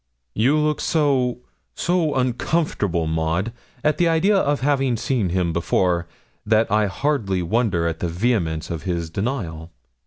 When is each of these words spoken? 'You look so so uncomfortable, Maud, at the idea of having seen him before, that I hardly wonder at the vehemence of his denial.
'You 0.33 0.57
look 0.57 0.81
so 0.81 1.41
so 1.75 2.15
uncomfortable, 2.15 3.05
Maud, 3.05 3.51
at 3.83 3.99
the 3.99 4.07
idea 4.07 4.35
of 4.35 4.61
having 4.61 4.97
seen 4.97 5.29
him 5.29 5.53
before, 5.53 6.07
that 6.43 6.71
I 6.71 6.87
hardly 6.87 7.43
wonder 7.43 7.85
at 7.87 7.99
the 7.99 8.09
vehemence 8.09 8.71
of 8.71 8.81
his 8.81 9.11
denial. 9.11 9.69